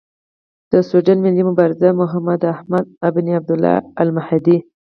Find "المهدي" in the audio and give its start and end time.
4.01-4.57